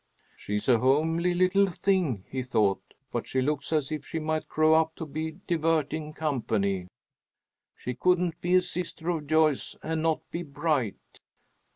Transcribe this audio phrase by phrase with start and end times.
[0.35, 4.73] "She's a homely little thing," he thought, "but she looks as if she might grow
[4.73, 6.87] up to be diverting company.
[7.77, 11.19] She couldn't be a sister of Joyce's and not be bright."